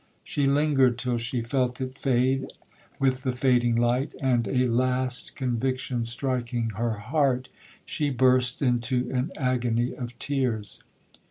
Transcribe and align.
She 0.23 0.47
lingered 0.47 0.97
till 0.97 1.19
she 1.19 1.43
felt 1.43 1.79
it 1.79 1.95
fade 1.95 2.47
with 2.97 3.21
the 3.21 3.31
fading 3.33 3.75
light,—and 3.75 4.47
a 4.47 4.65
last 4.65 5.35
conviction 5.35 6.05
striking 6.05 6.71
her 6.71 6.93
heart, 6.97 7.49
she 7.85 8.09
burst 8.09 8.63
into 8.63 9.11
an 9.13 9.31
agony 9.37 9.93
of 9.93 10.17
tears. 10.17 10.81